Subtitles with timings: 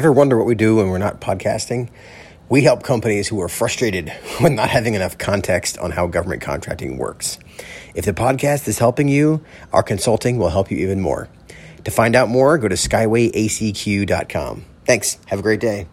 [0.00, 1.90] Ever wonder what we do when we're not podcasting?
[2.48, 6.96] We help companies who are frustrated with not having enough context on how government contracting
[6.96, 7.38] works.
[7.94, 9.44] If the podcast is helping you,
[9.74, 11.28] our consulting will help you even more.
[11.84, 14.64] To find out more, go to skywayacq.com.
[14.86, 15.18] Thanks.
[15.26, 15.86] Have a great day.